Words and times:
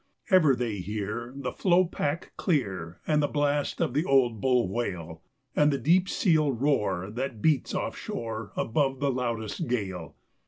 Ever 0.31 0.55
they 0.55 0.77
hear 0.77 1.31
the 1.35 1.51
floe 1.51 1.85
pack 1.85 2.33
clear, 2.35 2.99
and 3.05 3.21
the 3.21 3.27
blast 3.27 3.79
of 3.79 3.93
the 3.93 4.03
old 4.03 4.41
bull 4.41 4.67
whale, 4.67 5.21
And 5.55 5.71
the 5.71 5.77
deep 5.77 6.09
seal 6.09 6.51
roar 6.51 7.11
that 7.11 7.39
beats 7.39 7.75
off 7.75 7.95
shore 7.97 8.51
above 8.55 8.99
the 8.99 9.11
loudest 9.11 9.67
gale. 9.67 10.15